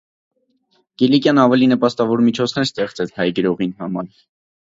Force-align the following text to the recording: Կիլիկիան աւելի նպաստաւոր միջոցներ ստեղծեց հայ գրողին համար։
Կիլիկիան 1.01 1.41
աւելի 1.41 1.67
նպաստաւոր 1.73 2.23
միջոցներ 2.29 2.67
ստեղծեց 2.69 3.13
հայ 3.21 3.27
գրողին 3.41 3.77
համար։ 3.83 4.09